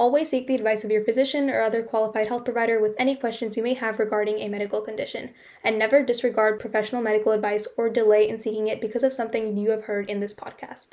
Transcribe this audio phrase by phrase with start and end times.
[0.00, 3.58] Always seek the advice of your physician or other qualified health provider with any questions
[3.58, 8.26] you may have regarding a medical condition, and never disregard professional medical advice or delay
[8.26, 10.92] in seeking it because of something you have heard in this podcast.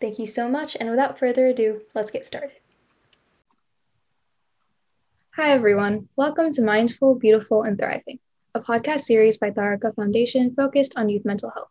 [0.00, 2.52] Thank you so much, and without further ado, let's get started.
[5.32, 6.08] Hi, everyone.
[6.16, 8.18] Welcome to Mindful, Beautiful, and Thriving,
[8.54, 11.68] a podcast series by Tharaka Foundation focused on youth mental health.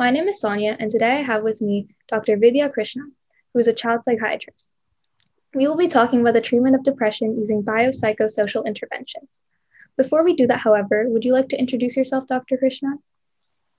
[0.00, 2.36] My name is Sonia, and today I have with me Dr.
[2.36, 3.04] Vidya Krishna,
[3.52, 4.72] who is a child psychiatrist.
[5.54, 9.42] We will be talking about the treatment of depression using biopsychosocial interventions.
[9.96, 12.56] Before we do that, however, would you like to introduce yourself, Dr.
[12.56, 12.96] Krishna?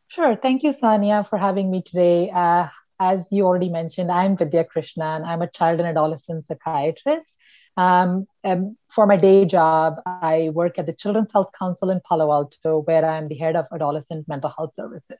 [0.07, 0.35] Sure.
[0.35, 2.31] Thank you, Sania, for having me today.
[2.31, 2.67] Uh,
[2.99, 5.25] as you already mentioned, I'm Vidya Krishnan.
[5.25, 7.37] I'm a child and adolescent psychiatrist.
[7.77, 12.31] Um, um, for my day job, I work at the Children's Health Council in Palo
[12.31, 15.17] Alto, where I'm the head of adolescent mental health services.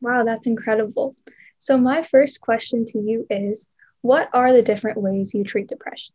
[0.00, 1.14] Wow, that's incredible.
[1.58, 3.68] So, my first question to you is
[4.02, 6.14] what are the different ways you treat depression?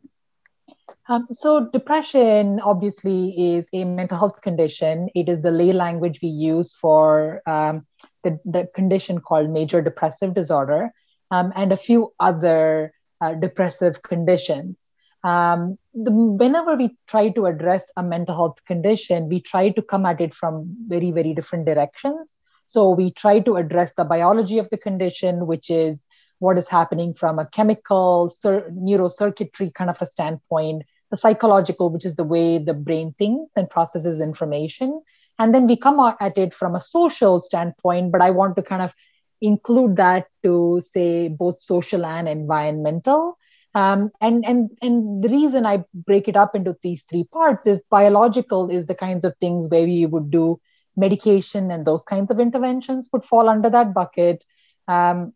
[1.08, 5.08] Um, so, depression obviously is a mental health condition.
[5.14, 7.86] It is the lay language we use for um,
[8.24, 10.90] the, the condition called major depressive disorder
[11.30, 14.88] um, and a few other uh, depressive conditions.
[15.22, 20.06] Um, the, whenever we try to address a mental health condition, we try to come
[20.06, 22.34] at it from very, very different directions.
[22.66, 27.14] So, we try to address the biology of the condition, which is what is happening
[27.14, 32.58] from a chemical cir- neurocircuitry kind of a standpoint, the psychological, which is the way
[32.58, 35.00] the brain thinks and processes information.
[35.38, 38.82] And then we come at it from a social standpoint, but I want to kind
[38.82, 38.92] of
[39.40, 43.38] include that to say both social and environmental.
[43.74, 47.84] Um, and and and the reason I break it up into these three parts is
[47.90, 50.58] biological is the kinds of things where we would do
[50.96, 54.42] medication and those kinds of interventions would fall under that bucket.
[54.88, 55.34] Um,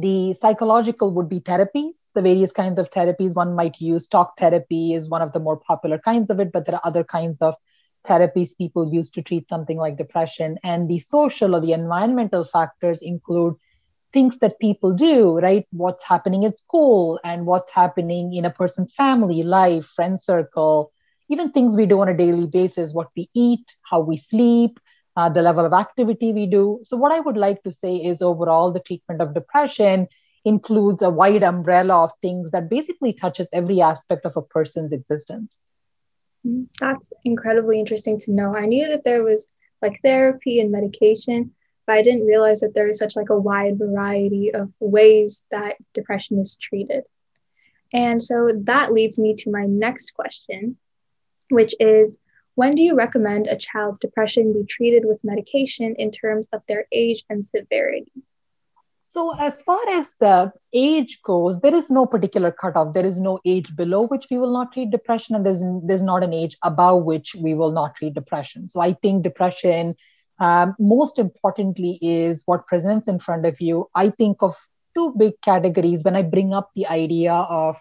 [0.00, 2.08] the psychological would be therapies.
[2.14, 5.56] The various kinds of therapies one might use talk therapy is one of the more
[5.56, 7.54] popular kinds of it but there are other kinds of
[8.06, 10.58] therapies people use to treat something like depression.
[10.64, 13.54] And the social or the environmental factors include
[14.12, 15.66] things that people do right?
[15.70, 20.92] What's happening at school and what's happening in a person's family life friend circle
[21.30, 24.78] even things we do on a daily basis what we eat how we sleep
[25.16, 26.80] uh, the level of activity we do.
[26.82, 30.08] So, what I would like to say is overall, the treatment of depression
[30.44, 35.66] includes a wide umbrella of things that basically touches every aspect of a person's existence.
[36.46, 38.54] Mm, that's incredibly interesting to know.
[38.54, 39.46] I knew that there was
[39.80, 41.52] like therapy and medication,
[41.86, 45.76] but I didn't realize that there is such like a wide variety of ways that
[45.94, 47.04] depression is treated.
[47.92, 50.76] And so that leads me to my next question,
[51.50, 52.18] which is
[52.54, 56.86] when do you recommend a child's depression be treated with medication in terms of their
[56.92, 58.12] age and severity?
[59.02, 62.94] So, as far as the age goes, there is no particular cutoff.
[62.94, 66.22] There is no age below which we will not treat depression, and there's, there's not
[66.22, 68.68] an age above which we will not treat depression.
[68.68, 69.94] So, I think depression,
[70.40, 73.88] um, most importantly, is what presents in front of you.
[73.94, 74.56] I think of
[74.94, 77.76] two big categories when I bring up the idea of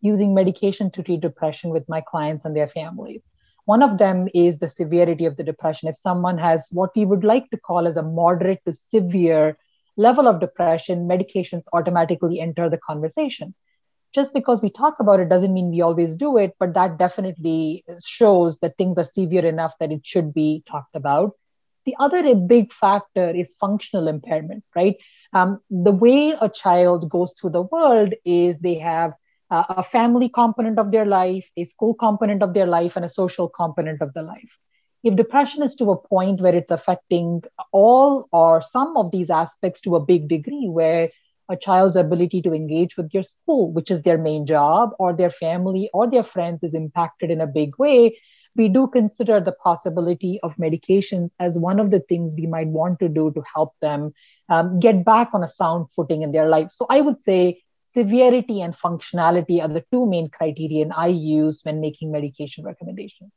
[0.00, 3.30] using medication to treat depression with my clients and their families.
[3.70, 5.88] One of them is the severity of the depression.
[5.88, 9.56] If someone has what we would like to call as a moderate to severe
[9.96, 13.54] level of depression, medications automatically enter the conversation.
[14.12, 17.84] Just because we talk about it doesn't mean we always do it, but that definitely
[18.04, 21.36] shows that things are severe enough that it should be talked about.
[21.86, 24.96] The other big factor is functional impairment, right?
[25.32, 29.12] Um, the way a child goes through the world is they have
[29.50, 33.08] uh, a family component of their life, a school component of their life, and a
[33.08, 34.58] social component of their life.
[35.02, 39.80] If depression is to a point where it's affecting all or some of these aspects
[39.82, 41.10] to a big degree, where
[41.48, 45.30] a child's ability to engage with their school, which is their main job, or their
[45.30, 48.16] family or their friends, is impacted in a big way,
[48.56, 52.98] we do consider the possibility of medications as one of the things we might want
[52.98, 54.12] to do to help them
[54.48, 56.70] um, get back on a sound footing in their life.
[56.70, 61.80] So I would say severity and functionality are the two main criterion I use when
[61.80, 63.32] making medication recommendations.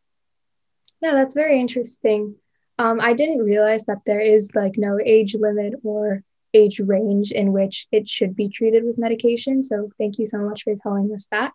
[1.01, 2.35] Yeah, that's very interesting.
[2.77, 6.23] Um, I didn't realize that there is like no age limit or
[6.53, 9.63] age range in which it should be treated with medication.
[9.63, 11.51] So thank you so much for telling us that.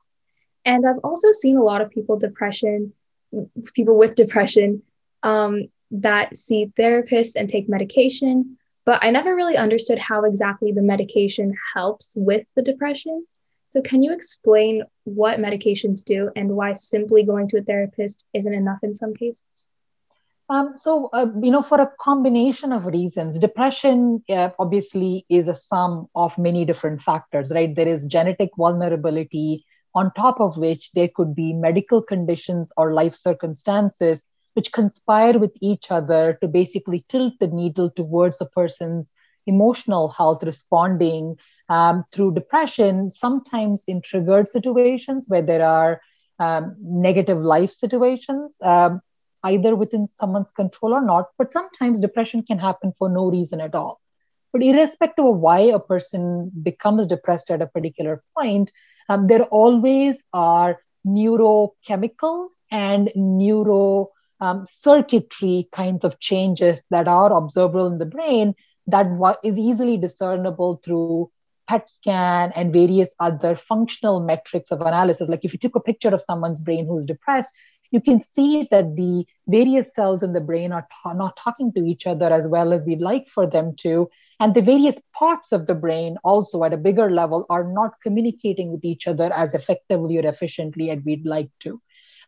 [0.64, 2.92] And I've also seen a lot of people depression,
[3.74, 4.82] people with depression,
[5.22, 10.80] um, that see therapists and take medication, but I never really understood how exactly the
[10.80, 13.26] medication helps with the depression.
[13.68, 18.54] So, can you explain what medications do and why simply going to a therapist isn't
[18.54, 19.42] enough in some cases?
[20.48, 25.54] Um, so, uh, you know, for a combination of reasons, depression uh, obviously is a
[25.54, 27.76] sum of many different factors, right?
[27.76, 33.14] There is genetic vulnerability, on top of which there could be medical conditions or life
[33.14, 34.22] circumstances
[34.58, 39.12] which conspire with each other to basically tilt the needle towards the person's
[39.46, 41.36] emotional health responding
[41.68, 46.00] um, through depression, sometimes in triggered situations where there are
[46.40, 49.00] um, negative life situations, um,
[49.44, 51.26] either within someone's control or not.
[51.38, 54.00] But sometimes depression can happen for no reason at all.
[54.52, 58.72] But irrespective of why a person becomes depressed at a particular point,
[59.08, 64.08] um, there always are neurochemical and neuro
[64.40, 68.54] um, circuitry kinds of changes that are observable in the brain
[68.86, 69.06] that
[69.44, 71.30] is easily discernible through
[71.68, 75.28] PET scan and various other functional metrics of analysis.
[75.28, 77.52] Like if you took a picture of someone's brain who's depressed,
[77.90, 82.06] you can see that the various cells in the brain are not talking to each
[82.06, 84.08] other as well as we'd like for them to.
[84.40, 88.70] And the various parts of the brain, also at a bigger level, are not communicating
[88.70, 91.80] with each other as effectively or efficiently as we'd like to.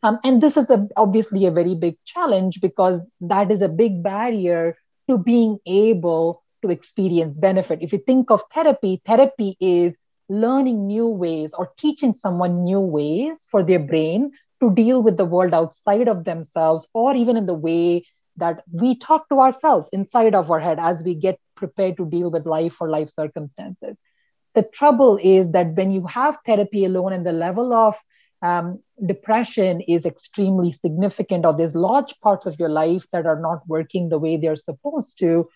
[0.02, 4.02] Um, and this is a, obviously a very big challenge because that is a big
[4.02, 4.76] barrier
[5.08, 7.80] to being able to experience benefit.
[7.82, 9.96] If you think of therapy, therapy is
[10.28, 14.30] learning new ways or teaching someone new ways for their brain
[14.62, 18.04] to deal with the world outside of themselves or even in the way
[18.36, 22.30] that we talk to ourselves inside of our head as we get prepared to deal
[22.30, 24.00] with life or life circumstances.
[24.54, 27.96] The trouble is that when you have therapy alone and the level of
[28.42, 33.66] um, depression is extremely significant, or there's large parts of your life that are not
[33.68, 35.48] working the way they're supposed to,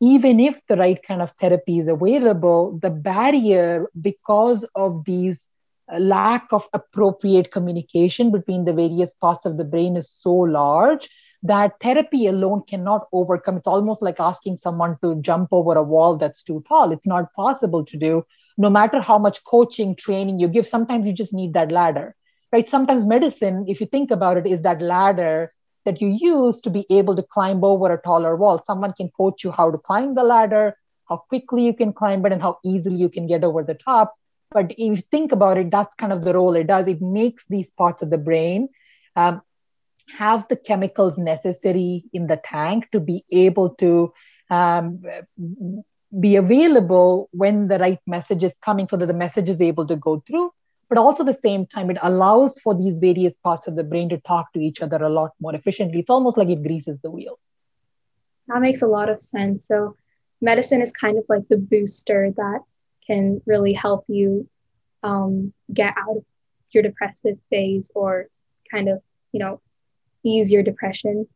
[0.00, 5.50] even if the right kind of therapy is available, the barrier because of these
[5.92, 11.08] uh, lack of appropriate communication between the various parts of the brain is so large
[11.42, 13.56] that therapy alone cannot overcome.
[13.56, 16.90] It's almost like asking someone to jump over a wall that's too tall.
[16.92, 18.24] It's not possible to do,
[18.56, 20.66] no matter how much coaching, training you give.
[20.66, 22.16] Sometimes you just need that ladder,
[22.52, 22.68] right?
[22.68, 25.52] Sometimes medicine, if you think about it, is that ladder
[25.84, 28.62] that you use to be able to climb over a taller wall.
[28.66, 30.76] Someone can coach you how to climb the ladder,
[31.08, 34.14] how quickly you can climb it, and how easily you can get over the top.
[34.50, 36.88] But if you think about it, that's kind of the role it does.
[36.88, 38.68] It makes these parts of the brain
[39.14, 39.42] um,
[40.16, 44.12] have the chemicals necessary in the tank to be able to
[44.50, 45.02] um,
[46.18, 49.96] be available when the right message is coming so that the message is able to
[49.96, 50.50] go through.
[50.88, 54.18] But also the same time it allows for these various parts of the brain to
[54.18, 56.00] talk to each other a lot more efficiently.
[56.00, 57.54] It's almost like it greases the wheels.
[58.46, 59.66] That makes a lot of sense.
[59.66, 59.96] So
[60.40, 62.60] medicine is kind of like the booster that
[63.06, 64.48] can really help you
[65.02, 66.24] um, get out of
[66.70, 68.28] your depressive phase or
[68.70, 69.02] kind of
[69.32, 69.60] you know
[70.24, 71.26] ease your depression.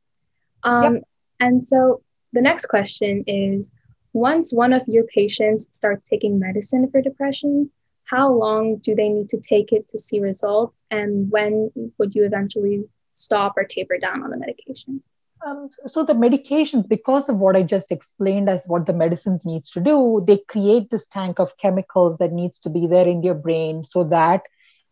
[0.62, 1.02] Um, yep.
[1.40, 2.02] And so
[2.32, 3.70] the next question is
[4.12, 7.70] once one of your patients starts taking medicine for depression,
[8.04, 10.84] how long do they need to take it to see results?
[10.90, 15.02] And when would you eventually stop or taper down on the medication?
[15.44, 19.70] Um, so the medications, because of what I just explained as what the medicines needs
[19.72, 23.34] to do, they create this tank of chemicals that needs to be there in your
[23.34, 24.42] brain so that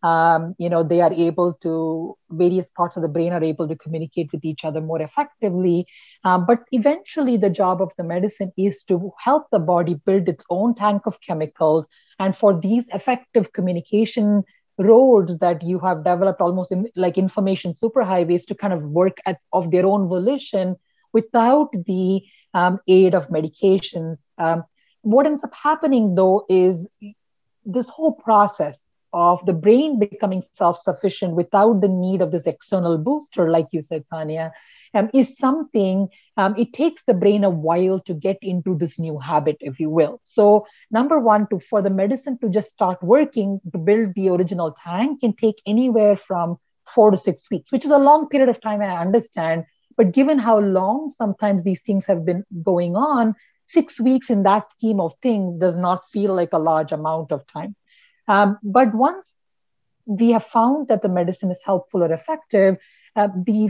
[0.03, 3.75] um, you know they are able to various parts of the brain are able to
[3.75, 5.85] communicate with each other more effectively.
[6.23, 10.45] Um, but eventually the job of the medicine is to help the body build its
[10.49, 11.87] own tank of chemicals.
[12.19, 14.43] And for these effective communication
[14.77, 19.39] roads that you have developed almost in, like information superhighways to kind of work at,
[19.53, 20.75] of their own volition
[21.13, 22.21] without the
[22.53, 24.29] um, aid of medications.
[24.37, 24.63] Um,
[25.01, 26.87] what ends up happening though is
[27.65, 33.49] this whole process of the brain becoming self-sufficient without the need of this external booster,
[33.49, 34.51] like you said, Sania,
[34.93, 39.17] um, is something um, it takes the brain a while to get into this new
[39.19, 40.19] habit, if you will.
[40.23, 44.71] So, number one, to for the medicine to just start working to build the original
[44.71, 48.61] tank can take anywhere from four to six weeks, which is a long period of
[48.61, 48.81] time.
[48.81, 49.65] I understand,
[49.97, 54.71] but given how long sometimes these things have been going on, six weeks in that
[54.71, 57.75] scheme of things does not feel like a large amount of time.
[58.31, 59.45] Um, but once
[60.05, 62.77] we have found that the medicine is helpful or effective,
[63.17, 63.69] uh, the,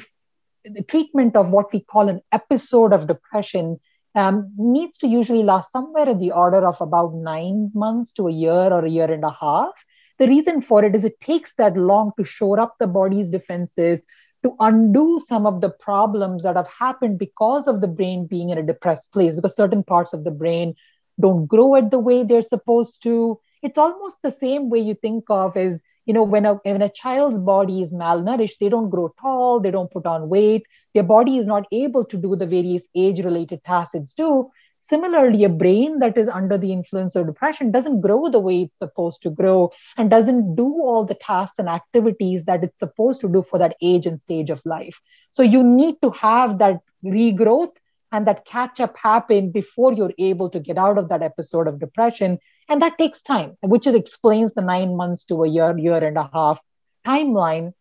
[0.64, 3.80] the, treatment of what we call an episode of depression
[4.14, 8.32] um, needs to usually last somewhere in the order of about nine months to a
[8.32, 9.84] year or a year and a half.
[10.20, 14.06] The reason for it is it takes that long to shore up the body's defenses,
[14.44, 18.60] to undo some of the problems that have happened because of the brain being in
[18.60, 20.76] a depressed place, because certain parts of the brain
[21.20, 23.40] don't grow at the way they're supposed to.
[23.62, 26.90] It's almost the same way you think of as, you know, when a, when a
[26.90, 31.38] child's body is malnourished, they don't grow tall, they don't put on weight, their body
[31.38, 34.50] is not able to do the various age related tasks it's do.
[34.84, 38.80] Similarly, a brain that is under the influence of depression doesn't grow the way it's
[38.80, 43.30] supposed to grow and doesn't do all the tasks and activities that it's supposed to
[43.30, 45.00] do for that age and stage of life.
[45.30, 47.76] So you need to have that regrowth
[48.12, 51.80] and that catch up happen before you're able to get out of that episode of
[51.80, 52.40] depression.
[52.72, 56.18] And that takes time, which is, explains the nine months to a year, year and
[56.18, 56.62] a half
[57.06, 57.74] timeline.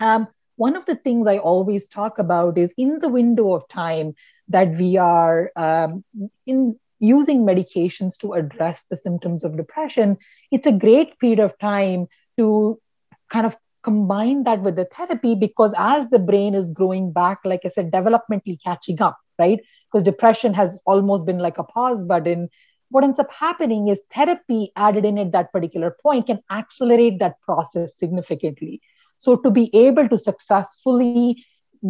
[0.00, 4.14] Um, one of the things I always talk about is in the window of time
[4.48, 6.04] that we are um,
[6.46, 10.16] in using medications to address the symptoms of depression,
[10.50, 12.06] it's a great period of time
[12.38, 12.80] to
[13.28, 17.60] kind of combine that with the therapy because as the brain is growing back, like
[17.66, 19.60] I said, developmentally catching up, right?
[19.92, 22.48] Because depression has almost been like a pause button.
[22.90, 27.40] What ends up happening is therapy added in at that particular point can accelerate that
[27.40, 28.80] process significantly.
[29.18, 31.44] So to be able to successfully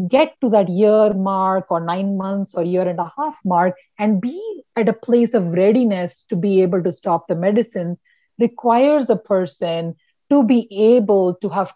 [0.09, 4.21] get to that year mark or nine months or year and a half mark and
[4.21, 8.03] be at a place of readiness to be able to stop the medicines
[8.39, 9.95] requires a person
[10.31, 11.73] to be able to have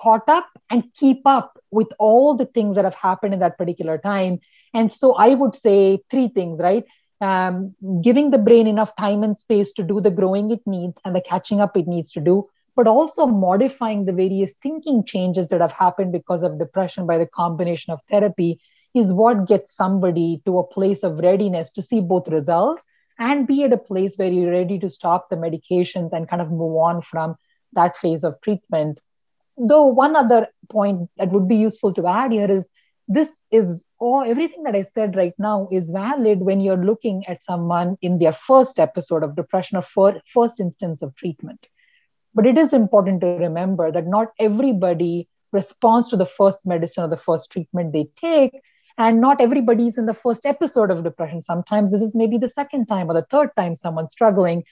[0.00, 3.98] caught up and keep up with all the things that have happened in that particular
[3.98, 4.40] time.
[4.74, 6.84] And so I would say three things, right?
[7.22, 11.14] Um, giving the brain enough time and space to do the growing it needs and
[11.14, 15.60] the catching up it needs to do but also modifying the various thinking changes that
[15.60, 18.58] have happened because of depression by the combination of therapy
[18.94, 23.64] is what gets somebody to a place of readiness to see both results and be
[23.64, 27.02] at a place where you're ready to stop the medications and kind of move on
[27.02, 27.36] from
[27.74, 28.98] that phase of treatment.
[29.58, 32.70] Though, one other point that would be useful to add here is
[33.10, 37.42] this is all everything that I said right now is valid when you're looking at
[37.42, 41.68] someone in their first episode of depression or first instance of treatment
[42.34, 47.08] but it is important to remember that not everybody responds to the first medicine or
[47.08, 48.60] the first treatment they take.
[48.98, 51.42] And not everybody is in the first episode of depression.
[51.42, 54.64] Sometimes this is maybe the second time or the third time someone's struggling.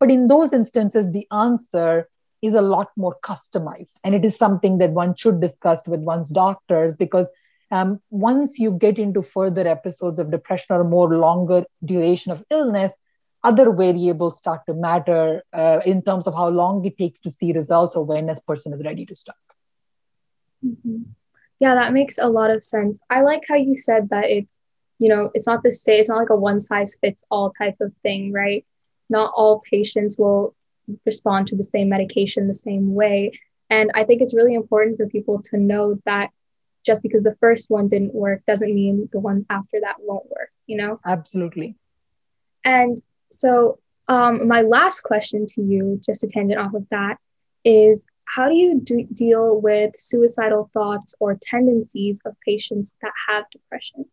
[0.00, 2.08] But in those instances, the answer
[2.42, 3.94] is a lot more customized.
[4.02, 7.30] And it is something that one should discuss with one's doctors because
[7.74, 12.92] um, once you get into further episodes of depression or more longer duration of illness,
[13.42, 17.52] other variables start to matter uh, in terms of how long it takes to see
[17.52, 19.42] results or when a person is ready to stop.
[20.64, 21.02] Mm-hmm.
[21.58, 23.00] Yeah, that makes a lot of sense.
[23.10, 24.60] I like how you said that it's,
[25.00, 27.78] you know, it's not the same, it's not like a one size fits all type
[27.80, 28.64] of thing, right?
[29.10, 30.54] Not all patients will
[31.04, 33.32] respond to the same medication the same way.
[33.68, 36.30] And I think it's really important for people to know that
[36.84, 40.50] just because the first one didn't work doesn't mean the ones after that won't work,
[40.66, 41.00] you know?
[41.04, 41.76] Absolutely.
[42.64, 47.18] And so, um, my last question to you, just a tangent off of that,
[47.64, 53.44] is how do you do- deal with suicidal thoughts or tendencies of patients that have
[53.50, 54.04] depression?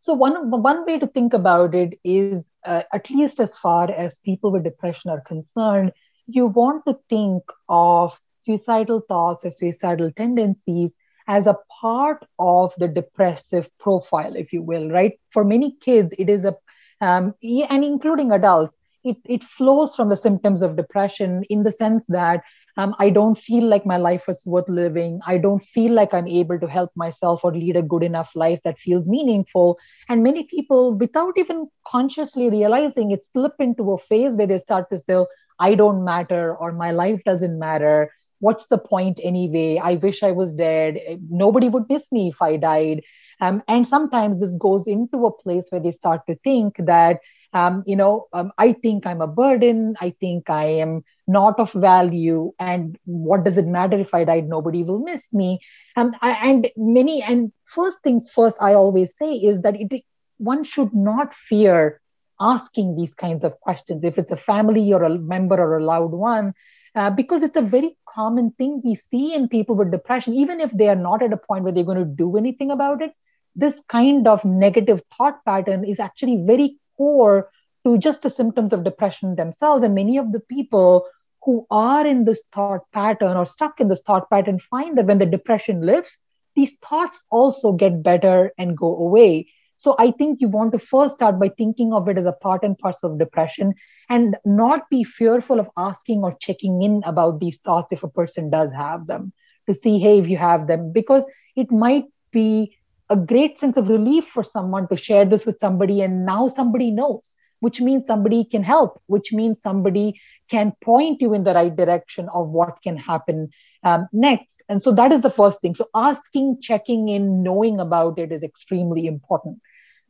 [0.00, 4.20] So one one way to think about it is, uh, at least as far as
[4.20, 5.92] people with depression are concerned,
[6.26, 10.94] you want to think of suicidal thoughts or suicidal tendencies
[11.26, 15.12] as a part of the depressive profile, if you will, right?
[15.30, 16.54] For many kids, it is a
[17.00, 22.06] um, and including adults, it, it flows from the symptoms of depression in the sense
[22.06, 22.42] that
[22.76, 25.20] um, I don't feel like my life is worth living.
[25.26, 28.60] I don't feel like I'm able to help myself or lead a good enough life
[28.64, 29.78] that feels meaningful.
[30.08, 34.90] And many people, without even consciously realizing it, slip into a phase where they start
[34.90, 35.24] to say,
[35.60, 38.10] I don't matter or my life doesn't matter.
[38.44, 39.70] What's the point anyway?
[39.90, 40.98] I wish I was dead.
[41.44, 43.02] Nobody would miss me if I died.
[43.40, 47.20] Um, and sometimes this goes into a place where they start to think that,
[47.52, 49.96] um, you know, um, I think I'm a burden.
[50.00, 50.92] I think I am
[51.26, 52.52] not of value.
[52.58, 54.48] And what does it matter if I died?
[54.48, 55.60] Nobody will miss me.
[55.96, 60.02] Um, I, and many, and first things first, I always say is that it,
[60.38, 62.00] one should not fear
[62.40, 64.04] asking these kinds of questions.
[64.04, 66.54] If it's a family or a member or a loved one,
[66.94, 70.70] uh, because it's a very common thing we see in people with depression, even if
[70.72, 73.12] they are not at a point where they're going to do anything about it
[73.56, 77.50] this kind of negative thought pattern is actually very core
[77.86, 79.84] to just the symptoms of depression themselves.
[79.84, 81.06] And many of the people
[81.44, 85.18] who are in this thought pattern or stuck in this thought pattern find that when
[85.18, 86.18] the depression lifts,
[86.56, 89.48] these thoughts also get better and go away.
[89.84, 92.62] So I think you want to first start by thinking of it as a part
[92.62, 93.74] and parcel of depression
[94.08, 98.48] and not be fearful of asking or checking in about these thoughts if a person
[98.48, 99.30] does have them
[99.66, 102.78] to see, hey, if you have them, because it might be
[103.10, 106.90] a great sense of relief for someone to share this with somebody, and now somebody
[106.90, 111.76] knows, which means somebody can help, which means somebody can point you in the right
[111.76, 113.50] direction of what can happen
[113.82, 114.62] um, next.
[114.66, 115.74] And so that is the first thing.
[115.74, 119.58] So asking, checking in, knowing about it is extremely important.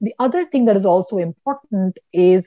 [0.05, 2.47] The other thing that is also important is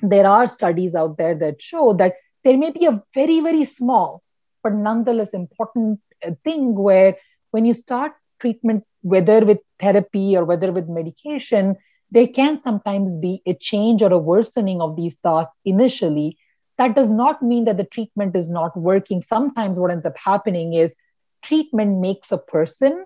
[0.00, 4.20] there are studies out there that show that there may be a very, very small,
[4.64, 7.16] but nonetheless important uh, thing where
[7.52, 11.76] when you start treatment, whether with therapy or whether with medication,
[12.10, 16.36] there can sometimes be a change or a worsening of these thoughts initially.
[16.78, 19.22] That does not mean that the treatment is not working.
[19.22, 20.96] Sometimes what ends up happening is
[21.42, 23.04] treatment makes a person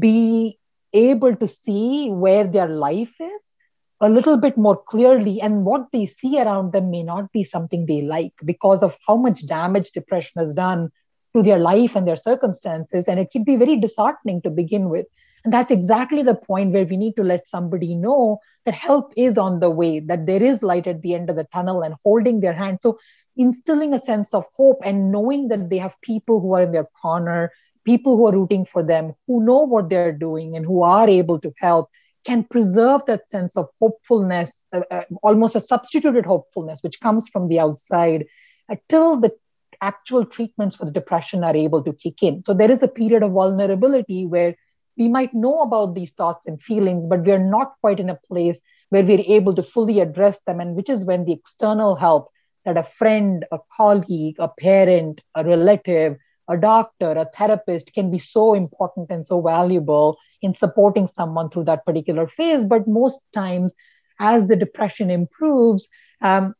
[0.00, 0.58] be
[0.96, 3.54] able to see where their life is
[4.00, 7.86] a little bit more clearly and what they see around them may not be something
[7.86, 10.90] they like because of how much damage depression has done
[11.34, 15.06] to their life and their circumstances and it can be very disheartening to begin with.
[15.44, 19.38] And that's exactly the point where we need to let somebody know that help is
[19.38, 22.40] on the way that there is light at the end of the tunnel and holding
[22.40, 22.78] their hand.
[22.82, 22.98] So
[23.36, 26.88] instilling a sense of hope and knowing that they have people who are in their
[27.00, 27.52] corner
[27.86, 31.38] people who are rooting for them who know what they're doing and who are able
[31.40, 31.88] to help
[32.24, 37.46] can preserve that sense of hopefulness, uh, uh, almost a substituted hopefulness, which comes from
[37.48, 38.26] the outside,
[38.68, 39.32] until the
[39.80, 42.42] actual treatments for the depression are able to kick in.
[42.44, 44.56] So there is a period of vulnerability where
[44.98, 48.60] we might know about these thoughts and feelings, but we're not quite in a place
[48.88, 52.30] where we're able to fully address them, and which is when the external help
[52.64, 56.16] that a friend, a colleague, a parent, a relative,
[56.48, 61.64] a doctor, a therapist can be so important and so valuable in supporting someone through
[61.64, 62.64] that particular phase.
[62.64, 63.74] But most times,
[64.18, 65.88] as the depression improves,
[66.20, 66.54] um,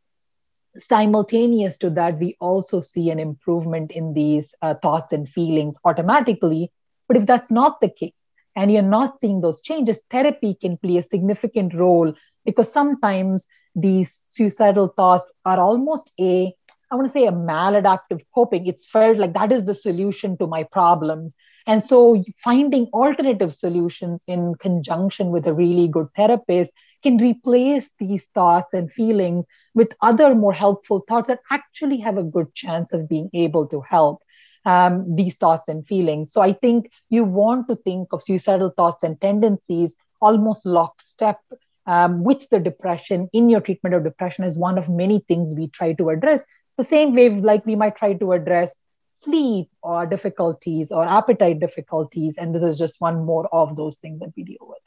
[0.77, 6.73] simultaneous to that, we also see an improvement in these uh, thoughts and feelings automatically.
[7.09, 10.97] But if that's not the case, and you're not seeing those changes, therapy can play
[10.97, 12.15] a significant role
[12.45, 16.55] because sometimes these suicidal thoughts are almost a
[16.91, 18.67] I want to say a maladaptive coping.
[18.67, 21.35] It's felt like that is the solution to my problems.
[21.67, 26.73] And so finding alternative solutions in conjunction with a really good therapist
[27.03, 32.23] can replace these thoughts and feelings with other more helpful thoughts that actually have a
[32.23, 34.23] good chance of being able to help
[34.65, 36.33] um, these thoughts and feelings.
[36.33, 41.41] So I think you want to think of suicidal thoughts and tendencies almost lockstep
[41.87, 45.69] um, with the depression in your treatment of depression is one of many things we
[45.69, 46.43] try to address
[46.77, 48.79] the same way like we might try to address
[49.15, 54.21] sleep or difficulties or appetite difficulties and this is just one more of those things
[54.21, 54.79] that we deal with.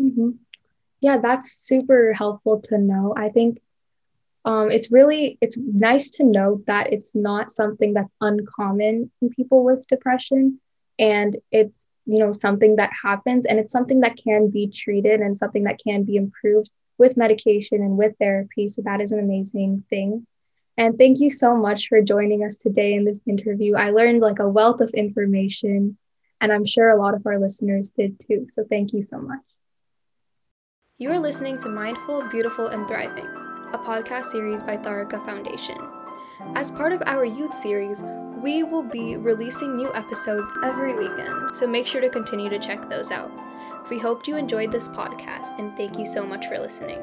[0.00, 0.30] Mm-hmm.
[1.00, 3.14] yeah that's super helpful to know.
[3.16, 3.60] I think
[4.44, 9.64] um, it's really it's nice to know that it's not something that's uncommon in people
[9.64, 10.60] with depression
[10.98, 15.36] and it's you know something that happens and it's something that can be treated and
[15.36, 19.84] something that can be improved with medication and with therapy so that is an amazing
[19.90, 20.26] thing
[20.80, 23.76] and thank you so much for joining us today in this interview.
[23.76, 25.98] I learned like a wealth of information,
[26.40, 28.46] and I'm sure a lot of our listeners did too.
[28.48, 29.42] So thank you so much.
[30.96, 33.26] You are listening to Mindful, Beautiful, and Thriving,
[33.74, 35.76] a podcast series by Tharaka Foundation.
[36.54, 38.02] As part of our youth series,
[38.42, 42.88] we will be releasing new episodes every weekend, so make sure to continue to check
[42.88, 43.30] those out.
[43.90, 47.02] We hope you enjoyed this podcast, and thank you so much for listening.